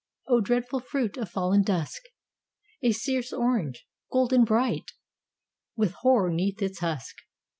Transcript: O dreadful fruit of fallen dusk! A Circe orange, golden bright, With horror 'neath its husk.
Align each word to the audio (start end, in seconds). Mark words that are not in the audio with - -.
O 0.27 0.41
dreadful 0.41 0.79
fruit 0.79 1.15
of 1.15 1.29
fallen 1.29 1.61
dusk! 1.61 2.01
A 2.81 2.91
Circe 2.91 3.31
orange, 3.31 3.85
golden 4.11 4.43
bright, 4.45 4.93
With 5.75 5.91
horror 5.99 6.31
'neath 6.31 6.59
its 6.59 6.79
husk. 6.79 7.17